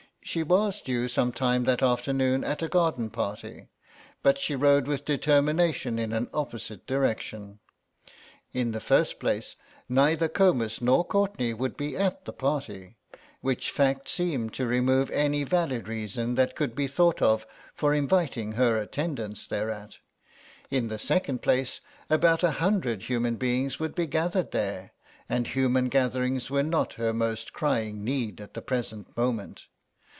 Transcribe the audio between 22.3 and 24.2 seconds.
a hundred human beings would be